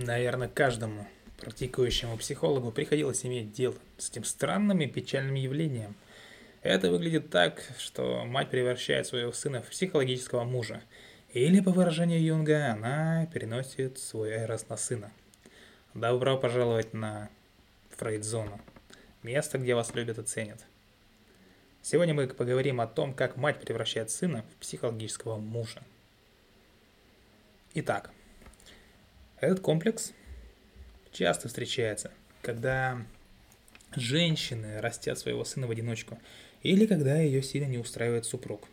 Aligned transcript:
Наверное, 0.00 0.46
каждому 0.46 1.08
практикующему 1.38 2.16
психологу 2.18 2.70
приходилось 2.70 3.26
иметь 3.26 3.52
дело 3.52 3.74
с 3.96 4.10
этим 4.10 4.22
странным 4.22 4.80
и 4.80 4.86
печальным 4.86 5.34
явлением. 5.34 5.96
Это 6.62 6.88
выглядит 6.88 7.30
так, 7.30 7.64
что 7.78 8.24
мать 8.24 8.48
превращает 8.48 9.08
своего 9.08 9.32
сына 9.32 9.60
в 9.60 9.70
психологического 9.70 10.44
мужа, 10.44 10.82
или, 11.32 11.58
по 11.58 11.72
выражению 11.72 12.22
Юнга, 12.22 12.70
она 12.70 13.26
переносит 13.34 13.98
свой 13.98 14.34
эрос 14.36 14.68
на 14.68 14.76
сына. 14.76 15.10
Добро 15.94 16.38
пожаловать 16.38 16.94
на 16.94 17.28
Фрейдзону, 17.96 18.60
место, 19.24 19.58
где 19.58 19.74
вас 19.74 19.92
любят 19.96 20.18
и 20.18 20.22
ценят. 20.22 20.64
Сегодня 21.82 22.14
мы 22.14 22.28
поговорим 22.28 22.80
о 22.80 22.86
том, 22.86 23.12
как 23.12 23.36
мать 23.36 23.60
превращает 23.60 24.12
сына 24.12 24.44
в 24.52 24.60
психологического 24.60 25.38
мужа. 25.38 25.82
Итак, 27.74 28.12
этот 29.40 29.60
комплекс 29.60 30.12
часто 31.12 31.48
встречается, 31.48 32.12
когда 32.42 33.04
женщины 33.94 34.80
растят 34.80 35.18
своего 35.18 35.44
сына 35.44 35.66
в 35.66 35.70
одиночку, 35.70 36.18
или 36.62 36.86
когда 36.86 37.20
ее 37.20 37.42
сильно 37.42 37.66
не 37.66 37.78
устраивает 37.78 38.24
супруг, 38.24 38.68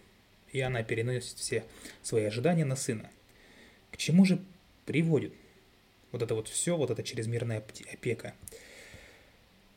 и 0.52 0.60
она 0.62 0.84
переносит 0.84 1.38
все 1.38 1.64
свои 2.02 2.26
ожидания 2.26 2.66
на 2.66 2.76
сына. 2.76 3.10
К 3.92 3.98
чему 3.98 4.26
же 4.26 4.44
приводит 4.86 5.34
вот 6.12 6.22
это 6.22 6.36
вот 6.36 6.48
все, 6.48 6.76
вот 6.76 6.90
эта 6.90 7.04
чрезмерная 7.04 7.64
опека? 7.92 8.34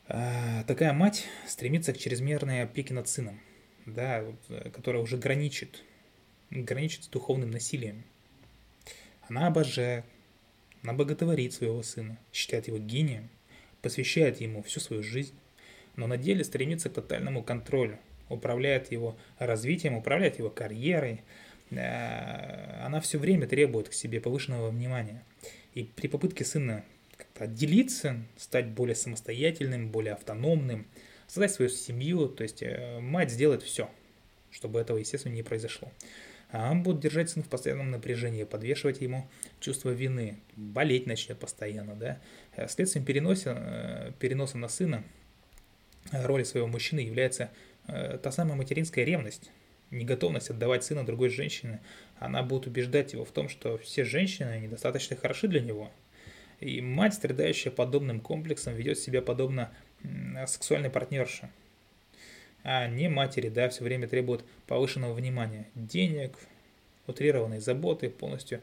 А, 0.06 0.64
такая 0.64 0.92
мать 0.92 1.26
стремится 1.46 1.92
к 1.92 1.98
чрезмерной 1.98 2.62
опеке 2.62 2.94
над 2.94 3.08
сыном, 3.08 3.40
да, 3.84 4.24
э, 4.48 4.70
которая 4.70 5.02
уже 5.02 5.18
граничит, 5.18 5.82
граничит 6.50 7.04
с 7.04 7.08
духовным 7.08 7.50
насилием. 7.50 8.04
Она 9.28 9.48
обожает, 9.48 10.06
она 10.82 10.92
боготворит 10.92 11.52
своего 11.52 11.82
сына, 11.82 12.18
считает 12.32 12.68
его 12.68 12.78
гением, 12.78 13.28
посвящает 13.82 14.40
ему 14.40 14.62
всю 14.62 14.80
свою 14.80 15.02
жизнь, 15.02 15.34
но 15.96 16.06
на 16.06 16.16
деле 16.16 16.44
стремится 16.44 16.90
к 16.90 16.94
тотальному 16.94 17.42
контролю, 17.42 17.98
управляет 18.28 18.92
его 18.92 19.16
развитием, 19.38 19.94
управляет 19.94 20.38
его 20.38 20.50
карьерой. 20.50 21.22
Э, 21.70 22.84
она 22.84 23.00
все 23.00 23.18
время 23.18 23.46
требует 23.46 23.88
к 23.88 23.92
себе 23.92 24.20
повышенного 24.20 24.70
внимания. 24.70 25.24
И 25.74 25.84
при 25.84 26.06
попытке 26.06 26.44
сына 26.44 26.84
как-то 27.16 27.44
отделиться, 27.44 28.16
стать 28.36 28.68
более 28.68 28.94
самостоятельным, 28.94 29.90
более 29.90 30.14
автономным, 30.14 30.86
создать 31.26 31.52
свою 31.52 31.70
семью, 31.70 32.28
то 32.28 32.42
есть 32.42 32.62
э, 32.62 33.00
мать 33.00 33.30
сделает 33.30 33.62
все, 33.62 33.90
чтобы 34.50 34.80
этого, 34.80 34.98
естественно, 34.98 35.32
не 35.32 35.42
произошло 35.42 35.92
а 36.50 36.70
он 36.70 36.82
будет 36.82 37.00
держать 37.00 37.30
сына 37.30 37.44
в 37.44 37.48
постоянном 37.48 37.90
напряжении, 37.90 38.44
подвешивать 38.44 39.00
ему 39.00 39.28
чувство 39.60 39.90
вины, 39.90 40.38
болеть 40.56 41.06
начнет 41.06 41.38
постоянно, 41.38 41.94
да. 41.94 42.20
Э, 42.56 42.68
следствием 42.68 43.04
переноса, 43.04 43.54
э, 43.58 44.12
переноса 44.18 44.56
на 44.56 44.68
сына 44.68 45.04
э, 46.10 46.24
роли 46.24 46.44
своего 46.44 46.66
мужчины 46.66 47.00
является 47.00 47.50
та 47.86 48.30
самая 48.32 48.54
материнская 48.54 49.02
ревность, 49.06 49.50
неготовность 49.90 50.50
отдавать 50.50 50.84
сына 50.84 51.06
другой 51.06 51.30
женщине. 51.30 51.80
Она 52.18 52.42
будет 52.42 52.66
убеждать 52.66 53.14
его 53.14 53.24
в 53.24 53.30
том, 53.30 53.48
что 53.48 53.78
все 53.78 54.04
женщины 54.04 54.60
недостаточно 54.60 55.16
хороши 55.16 55.48
для 55.48 55.62
него. 55.62 55.90
И 56.60 56.82
мать, 56.82 57.14
страдающая 57.14 57.72
подобным 57.72 58.20
комплексом, 58.20 58.74
ведет 58.74 58.98
себя 58.98 59.22
подобно 59.22 59.72
сексуальной 60.46 60.90
партнерше 60.90 61.48
а 62.70 62.86
не 62.86 63.08
матери, 63.08 63.48
да, 63.48 63.70
все 63.70 63.82
время 63.82 64.06
требуют 64.08 64.44
повышенного 64.66 65.14
внимания, 65.14 65.66
денег, 65.74 66.36
утрированной 67.06 67.60
заботы, 67.60 68.10
полностью 68.10 68.60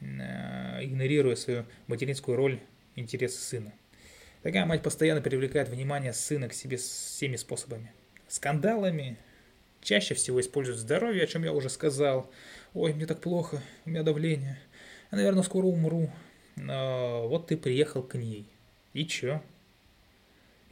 э, 0.00 0.84
игнорируя 0.84 1.34
свою 1.34 1.64
материнскую 1.88 2.36
роль, 2.36 2.60
интересы 2.94 3.40
сына. 3.40 3.72
Такая 4.44 4.64
мать 4.64 4.84
постоянно 4.84 5.20
привлекает 5.20 5.70
внимание 5.70 6.12
сына 6.12 6.48
к 6.48 6.54
себе 6.54 6.76
всеми 6.76 7.34
способами. 7.34 7.90
Скандалами, 8.28 9.16
чаще 9.82 10.14
всего 10.14 10.40
использует 10.40 10.78
здоровье, 10.78 11.24
о 11.24 11.26
чем 11.26 11.42
я 11.42 11.52
уже 11.52 11.68
сказал. 11.68 12.30
Ой, 12.74 12.94
мне 12.94 13.06
так 13.06 13.20
плохо, 13.20 13.60
у 13.84 13.90
меня 13.90 14.04
давление, 14.04 14.56
я, 15.10 15.16
наверное, 15.16 15.42
скоро 15.42 15.66
умру. 15.66 16.12
Но 16.54 17.26
вот 17.26 17.48
ты 17.48 17.56
приехал 17.56 18.04
к 18.04 18.14
ней. 18.14 18.46
И 18.92 19.04
чё? 19.04 19.42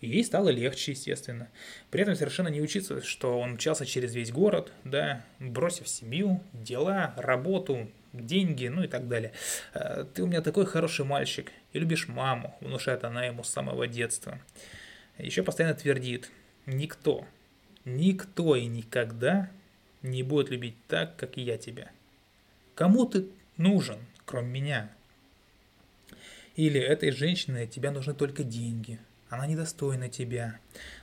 И 0.07 0.09
ей 0.09 0.25
стало 0.25 0.51
легче, 0.51 0.93
естественно. 0.93 1.49
При 1.91 2.03
этом 2.03 2.15
совершенно 2.15 2.47
не 2.47 2.61
учиться, 2.61 3.03
что 3.03 3.41
он 3.41 3.55
мчался 3.55 3.85
через 3.85 4.15
весь 4.15 4.31
город, 4.31 4.73
да, 4.85 5.25
бросив 5.41 5.89
семью, 5.89 6.45
дела, 6.53 7.13
работу, 7.17 7.91
деньги, 8.13 8.69
ну 8.69 8.85
и 8.85 8.87
так 8.87 9.09
далее. 9.09 9.33
«Э, 9.75 10.05
ты 10.15 10.23
у 10.23 10.29
меня 10.29 10.43
такой 10.43 10.65
хороший 10.65 11.05
мальчик 11.05 11.51
и 11.73 11.81
любишь 11.81 12.07
маму, 12.07 12.57
внушает 12.61 13.03
она 13.03 13.25
ему 13.25 13.43
с 13.43 13.49
самого 13.49 13.89
детства. 13.89 14.39
Еще 15.19 15.43
постоянно 15.43 15.75
твердит, 15.75 16.31
никто, 16.67 17.27
никто 17.85 18.55
и 18.55 18.67
никогда 18.67 19.51
не 20.03 20.23
будет 20.23 20.51
любить 20.51 20.77
так, 20.87 21.17
как 21.17 21.37
я 21.37 21.59
тебя. 21.59 21.91
Кому 22.77 23.07
ты 23.07 23.27
нужен, 23.57 23.99
кроме 24.25 24.49
меня? 24.51 24.91
Или 26.55 26.81
этой 26.81 27.11
женщине 27.11 27.67
тебя 27.67 27.91
нужны 27.91 28.15
только 28.15 28.45
деньги– 28.45 29.01
она 29.29 29.47
недостойна 29.47 30.09
тебя, 30.09 30.59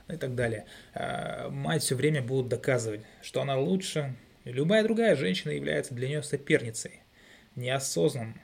ну 0.08 0.14
и 0.14 0.18
так 0.18 0.34
далее. 0.34 0.66
А, 0.94 1.50
мать 1.50 1.82
все 1.82 1.94
время 1.94 2.22
будет 2.22 2.48
доказывать, 2.48 3.02
что 3.22 3.42
она 3.42 3.58
лучше, 3.58 4.14
любая 4.44 4.82
другая 4.82 5.16
женщина 5.16 5.52
является 5.52 5.94
для 5.94 6.08
нее 6.08 6.22
соперницей. 6.22 7.00
Неосознанно, 7.56 8.34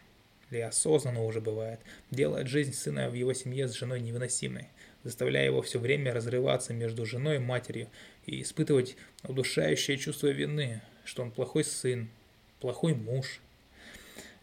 или 0.51 0.61
осознанно 0.61 1.25
уже 1.25 1.41
бывает, 1.41 1.81
делает 2.11 2.49
жизнь 2.49 2.75
сына 2.75 3.09
в 3.09 3.15
его 3.15 3.33
семье 3.33 3.69
с 3.69 3.73
женой 3.73 4.01
невыносимой, 4.01 4.69
заставляя 5.03 5.47
его 5.47 5.63
все 5.63 5.79
время 5.79 6.13
разрываться 6.13 6.73
между 6.75 7.07
женой 7.07 7.37
и 7.37 7.41
матерью 7.41 7.89
и 8.27 8.43
испытывать 8.43 8.97
удушающее 9.25 9.97
чувство 9.97 10.29
вины, 10.29 10.83
что 11.05 11.23
он 11.23 11.31
плохой 11.31 11.65
сын, 11.65 12.09
плохой 12.61 12.95
муж. 12.95 13.41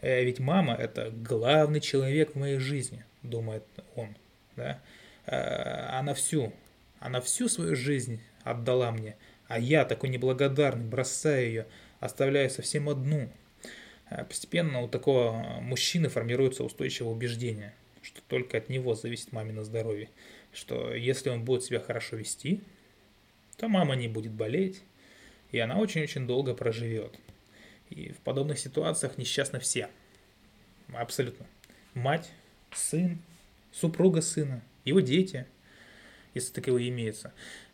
Э, 0.00 0.22
ведь 0.24 0.38
мама– 0.38 0.74
это 0.78 1.10
главный 1.10 1.80
человек 1.80 2.32
в 2.32 2.38
моей 2.38 2.58
жизни, 2.58 3.04
думает 3.22 3.64
он. 3.94 4.16
Да? 4.56 4.80
Э, 5.28 5.98
она 5.98 6.14
всю, 6.14 6.52
она 7.00 7.20
всю 7.20 7.48
свою 7.48 7.76
жизнь 7.76 8.20
отдала 8.44 8.90
мне, 8.90 9.16
а 9.46 9.58
я 9.58 9.84
такой 9.84 10.08
неблагодарный, 10.08 10.86
бросаю 10.86 11.46
ее, 11.46 11.66
оставляю 12.00 12.48
совсем 12.48 12.88
одну. 12.88 13.28
Э, 14.08 14.24
постепенно 14.24 14.80
у 14.80 14.88
такого 14.88 15.60
мужчины 15.60 16.08
формируется 16.08 16.64
устойчивое 16.64 17.12
убеждение, 17.12 17.74
что 18.00 18.22
только 18.26 18.56
от 18.56 18.70
него 18.70 18.94
зависит 18.94 19.32
мамино 19.32 19.64
здоровье, 19.64 20.08
что 20.52 20.94
если 20.94 21.28
он 21.28 21.44
будет 21.44 21.62
себя 21.62 21.80
хорошо 21.80 22.16
вести, 22.16 22.62
то 23.58 23.68
мама 23.68 23.96
не 23.96 24.08
будет 24.08 24.32
болеть, 24.32 24.80
и 25.52 25.58
она 25.58 25.76
очень-очень 25.76 26.26
долго 26.26 26.54
проживет. 26.54 27.18
И 27.90 28.12
в 28.12 28.18
подобных 28.18 28.58
ситуациях 28.58 29.18
несчастны 29.18 29.60
все. 29.60 29.90
Абсолютно. 30.94 31.46
Мать, 31.92 32.30
сын, 32.72 33.18
супруга 33.72 34.22
сына, 34.22 34.62
его 34.88 35.00
дети, 35.00 35.46
если 36.34 36.52
таковые 36.52 36.88
имеются. 36.88 37.32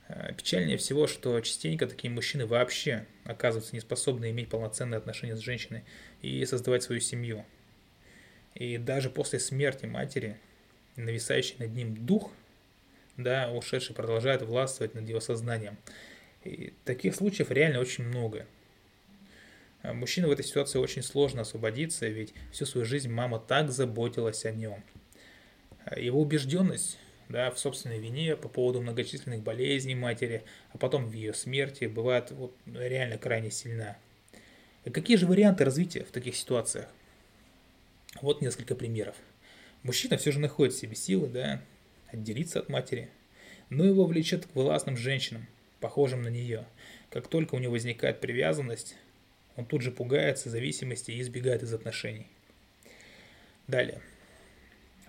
Э, 0.08 0.32
печальнее 0.36 0.76
всего, 0.76 1.06
что 1.06 1.40
частенько 1.40 1.86
такие 1.86 2.10
мужчины 2.10 2.46
вообще 2.46 3.06
оказываются 3.24 3.74
неспособны 3.74 4.30
иметь 4.30 4.48
полноценные 4.48 4.98
отношения 4.98 5.36
с 5.36 5.40
женщиной 5.40 5.84
и 6.22 6.44
создавать 6.44 6.82
свою 6.82 7.00
семью. 7.00 7.44
И 8.54 8.78
даже 8.78 9.10
после 9.10 9.40
смерти 9.40 9.86
матери, 9.86 10.38
нависающий 10.96 11.56
над 11.58 11.74
ним 11.74 12.06
дух, 12.06 12.30
да, 13.16 13.50
ушедший 13.50 13.94
продолжает 13.94 14.42
властвовать 14.42 14.94
над 14.94 15.08
его 15.08 15.20
сознанием. 15.20 15.76
И 16.44 16.74
таких 16.84 17.14
случаев 17.14 17.50
реально 17.50 17.80
очень 17.80 18.04
много. 18.04 18.46
Э, 19.82 19.92
мужчине 19.92 20.26
в 20.26 20.30
этой 20.30 20.44
ситуации 20.44 20.78
очень 20.78 21.02
сложно 21.02 21.42
освободиться, 21.42 22.06
ведь 22.08 22.34
всю 22.52 22.66
свою 22.66 22.84
жизнь 22.84 23.10
мама 23.10 23.38
так 23.38 23.70
заботилась 23.70 24.44
о 24.44 24.50
нем. 24.50 24.82
Э, 25.86 26.00
его 26.00 26.20
убежденность 26.20 26.98
да, 27.28 27.50
в 27.50 27.58
собственной 27.58 27.98
вине 27.98 28.36
по 28.36 28.48
поводу 28.48 28.80
многочисленных 28.80 29.42
болезней 29.42 29.94
матери, 29.94 30.42
а 30.72 30.78
потом 30.78 31.06
в 31.06 31.12
ее 31.12 31.34
смерти 31.34 31.84
бывает 31.86 32.30
вот, 32.30 32.54
реально 32.66 33.18
крайне 33.18 33.50
сильна. 33.50 33.96
И 34.84 34.90
какие 34.90 35.16
же 35.16 35.26
варианты 35.26 35.64
развития 35.64 36.04
в 36.04 36.10
таких 36.10 36.36
ситуациях? 36.36 36.88
Вот 38.20 38.42
несколько 38.42 38.74
примеров. 38.74 39.16
Мужчина 39.82 40.16
все 40.16 40.32
же 40.32 40.38
находит 40.38 40.74
в 40.74 40.78
себе 40.78 40.94
силы, 40.94 41.28
да, 41.28 41.62
отделиться 42.08 42.60
от 42.60 42.68
матери, 42.68 43.10
но 43.70 43.84
его 43.84 44.04
влечет 44.04 44.46
к 44.46 44.54
властным 44.54 44.96
женщинам, 44.96 45.46
похожим 45.80 46.22
на 46.22 46.28
нее. 46.28 46.66
Как 47.10 47.28
только 47.28 47.54
у 47.54 47.58
него 47.58 47.72
возникает 47.72 48.20
привязанность, 48.20 48.96
он 49.56 49.66
тут 49.66 49.82
же 49.82 49.90
пугается 49.90 50.50
зависимости 50.50 51.10
и 51.10 51.20
избегает 51.20 51.62
из 51.62 51.72
отношений. 51.72 52.26
Далее. 53.66 54.00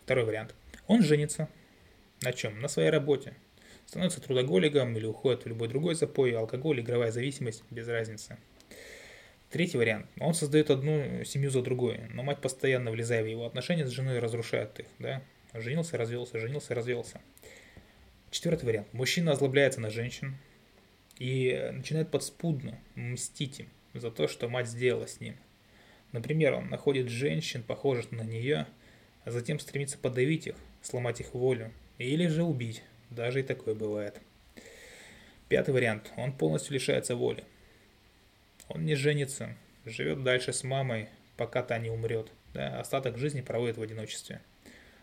Второй 0.04 0.26
вариант. 0.26 0.54
Он 0.88 1.02
женится, 1.02 1.50
на 2.22 2.34
чем? 2.34 2.60
На 2.60 2.68
своей 2.68 2.90
работе. 2.90 3.36
Становится 3.86 4.22
трудоголиком 4.22 4.96
или 4.98 5.06
уходит 5.06 5.46
в 5.46 5.48
любой 5.48 5.68
другой 5.68 5.96
запой, 5.96 6.32
алкоголь, 6.36 6.80
игровая 6.80 7.12
зависимость, 7.12 7.64
без 7.70 7.88
разницы. 7.88 8.38
Третий 9.52 9.78
вариант. 9.78 10.08
Он 10.20 10.34
создает 10.34 10.70
одну 10.72 11.24
семью 11.24 11.50
за 11.52 11.62
другой, 11.62 12.00
но 12.10 12.24
мать 12.24 12.42
постоянно 12.42 12.92
влезая 12.92 13.24
в 13.24 13.28
его 13.28 13.46
отношения 13.46 13.86
с 13.86 13.92
женой 13.92 14.20
разрушает 14.20 14.80
их, 14.80 14.88
да. 15.00 15.22
Женился, 15.54 15.98
развелся, 15.98 16.40
женился, 16.40 16.74
развелся. 16.74 17.22
Четвертый 18.32 18.66
вариант. 18.66 18.92
Мужчина 18.92 19.32
озлобляется 19.32 19.80
на 19.80 19.90
женщин 19.90 20.36
и 21.20 21.70
начинает 21.72 22.12
подспудно 22.12 22.80
мстить 22.96 23.62
им 23.62 23.70
за 23.94 24.12
то, 24.12 24.28
что 24.28 24.50
мать 24.50 24.68
сделала 24.68 25.08
с 25.08 25.22
ним. 25.22 25.38
Например, 26.12 26.56
он 26.56 26.70
находит 26.70 27.08
женщин, 27.08 27.64
похожих 27.64 28.12
на 28.12 28.24
нее, 28.24 28.68
а 29.24 29.32
затем 29.32 29.60
стремится 29.60 29.98
подавить 29.98 30.48
их, 30.48 30.56
сломать 30.82 31.22
их 31.22 31.34
волю 31.34 31.72
или 31.98 32.28
же 32.28 32.44
убить. 32.44 32.84
Даже 33.10 33.40
и 33.40 33.44
такое 33.44 33.76
бывает. 33.76 34.20
Пятый 35.48 35.74
вариант. 35.74 36.12
Он 36.18 36.34
полностью 36.34 36.74
лишается 36.74 37.16
воли. 37.16 37.44
Он 38.68 38.84
не 38.86 38.96
женится, 38.96 39.56
живет 39.86 40.24
дальше 40.24 40.54
с 40.54 40.64
мамой, 40.64 41.08
пока 41.38 41.62
та 41.62 41.78
не 41.78 41.90
умрет. 41.90 42.32
Да, 42.54 42.80
остаток 42.80 43.18
жизни 43.18 43.42
проводит 43.42 43.78
в 43.78 43.82
одиночестве. 43.82 44.42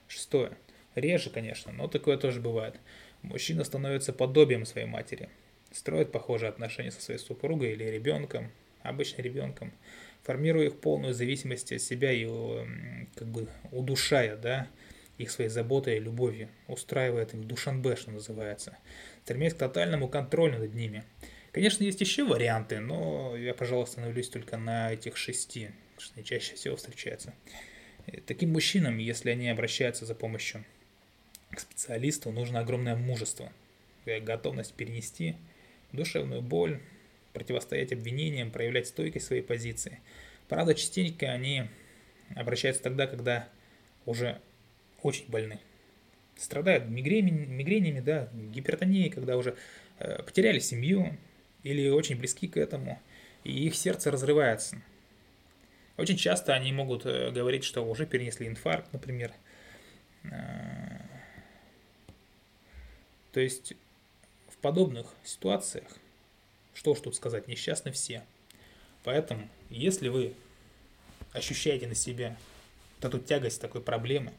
Шестое. 0.09 0.53
Реже, 0.95 1.31
конечно, 1.31 1.73
но 1.73 1.87
такое 1.89 2.17
тоже 2.17 2.41
бывает. 2.41 2.75
Мужчина 3.23 3.65
становится 3.65 4.13
подобием 4.13 4.67
своей 4.67 4.87
матери. 4.87 5.29
Строит 5.71 6.13
похожие 6.13 6.49
отношения 6.51 6.91
со 6.91 7.01
своей 7.01 7.21
супругой 7.21 7.73
или 7.73 7.85
ребенком, 7.85 8.51
обычно 8.83 9.23
ребенком, 9.23 9.73
формируя 10.23 10.67
их 10.67 10.81
полную 10.81 11.15
зависимость 11.15 11.73
от 11.73 11.81
себя 11.81 12.13
и 12.13 12.27
как 13.15 13.29
бы 13.29 13.49
удушая, 13.71 14.37
да, 14.37 14.67
их 15.23 15.31
своей 15.31 15.51
заботой 15.51 15.97
и 15.97 16.01
любовью, 16.01 16.49
устраивает 16.69 17.35
им 17.35 17.45
душанбе, 17.45 17.97
что 17.97 18.11
называется, 18.11 18.77
стремясь 19.25 19.55
к 19.55 19.59
тотальному 19.59 20.09
контролю 20.09 20.59
над 20.59 20.75
ними. 20.75 21.05
Конечно, 21.53 21.85
есть 21.85 22.01
еще 22.01 22.25
варианты, 22.25 22.81
но 22.81 23.37
я, 23.37 23.55
пожалуй, 23.55 23.85
остановлюсь 23.85 24.29
только 24.29 24.57
на 24.57 24.93
этих 24.93 25.17
шести, 25.17 25.71
что 25.99 26.23
чаще 26.23 26.55
всего 26.55 26.77
встречаются. 26.77 27.35
Таким 28.27 28.53
мужчинам, 28.53 28.99
если 28.99 29.31
они 29.31 29.49
обращаются 29.49 30.07
за 30.07 30.15
помощью 30.15 30.65
к 31.51 31.61
специалисту, 31.61 32.33
нужно 32.33 32.61
огромное 32.61 32.97
мужество, 32.97 33.53
готовность 34.07 34.75
перенести 34.75 35.37
душевную 35.93 36.43
боль, 36.43 36.81
противостоять 37.33 37.93
обвинениям, 37.93 38.51
проявлять 38.51 38.89
стойкость 38.89 39.27
своей 39.27 39.43
позиции. 39.43 40.01
Правда, 40.49 40.75
частенько 40.75 41.31
они 41.31 41.65
обращаются 42.35 42.83
тогда, 42.83 43.07
когда 43.07 43.49
уже 44.07 44.41
очень 45.03 45.29
больны. 45.29 45.59
Страдают 46.37 46.89
мигренями, 46.89 47.47
мигренями 47.47 48.01
да, 48.01 48.29
гипертонией, 48.33 49.11
когда 49.11 49.37
уже 49.37 49.57
э, 49.99 50.23
потеряли 50.23 50.59
семью 50.59 51.17
или 51.63 51.89
очень 51.89 52.17
близки 52.17 52.49
к 52.49 52.57
этому, 52.57 53.01
и 53.45 53.67
их 53.67 53.75
сердце 53.75 54.11
разрывается. 54.11 54.81
Очень 55.97 56.17
часто 56.17 56.55
они 56.55 56.73
могут 56.73 57.07
э, 57.07 57.31
говорить, 57.31 57.65
что 57.65 57.83
уже 57.83 58.07
перенесли 58.07 58.47
инфаркт, 58.47 58.93
например. 58.93 59.33
Э, 60.25 60.99
то 63.33 63.41
есть 63.41 63.75
в 64.49 64.57
подобных 64.59 65.07
ситуациях, 65.25 65.89
что 66.75 66.93
уж 66.93 67.01
тут 67.01 67.15
сказать, 67.15 67.49
несчастны 67.49 67.93
все. 67.93 68.25
Поэтому, 69.05 69.49
если 69.69 70.09
вы 70.09 70.35
ощущаете 71.33 71.87
на 71.87 71.95
себе 71.95 72.37
вот 73.01 73.15
эту 73.15 73.19
тягость 73.19 73.61
такой 73.61 73.81
проблемы, 73.81 74.33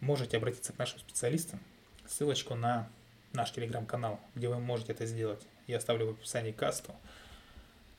можете 0.00 0.36
обратиться 0.36 0.72
к 0.72 0.78
нашим 0.78 0.98
специалистам. 0.98 1.60
Ссылочку 2.06 2.54
на 2.54 2.88
наш 3.32 3.52
телеграм-канал, 3.52 4.20
где 4.34 4.48
вы 4.48 4.58
можете 4.58 4.92
это 4.92 5.06
сделать. 5.06 5.46
Я 5.66 5.78
оставлю 5.78 6.06
в 6.06 6.10
описании 6.10 6.52
касту. 6.52 6.94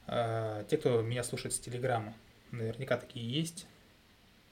А, 0.07 0.63
те, 0.65 0.77
кто 0.77 1.01
меня 1.01 1.23
слушает 1.23 1.53
с 1.53 1.59
телеграма, 1.59 2.13
наверняка 2.51 2.97
такие 2.97 3.29
есть. 3.29 3.65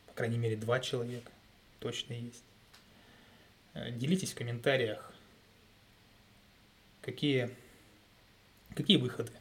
По 0.08 0.14
крайней 0.14 0.38
мере, 0.38 0.56
два 0.56 0.80
человека 0.80 1.32
точно 1.80 2.14
есть. 2.14 2.44
Э, 3.74 3.92
делитесь 3.92 4.34
в 4.34 4.36
комментариях, 4.36 5.14
какие, 7.02 7.50
какие 8.76 8.98
выходы, 8.98 9.32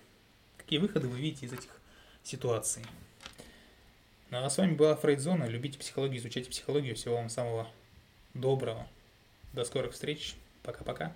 какие 0.56 0.78
выходы 0.78 1.08
вы 1.08 1.18
видите 1.18 1.46
из 1.46 1.52
этих 1.52 1.70
ситуаций. 2.22 2.84
Ну 4.30 4.44
а 4.44 4.50
с 4.50 4.58
вами 4.58 4.74
была 4.74 4.94
Фрейдзона. 4.94 5.44
Любите 5.44 5.78
психологию, 5.78 6.18
изучайте 6.18 6.50
психологию. 6.50 6.94
Всего 6.94 7.16
вам 7.16 7.30
самого 7.30 7.68
доброго. 8.38 8.86
До 9.52 9.64
скорых 9.64 9.92
встреч. 9.92 10.34
Пока-пока. 10.62 11.12